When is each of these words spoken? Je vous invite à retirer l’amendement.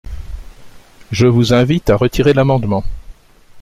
Je 1.11 1.27
vous 1.27 1.53
invite 1.53 1.91
à 1.91 1.95
retirer 1.95 2.33
l’amendement. 2.33 2.83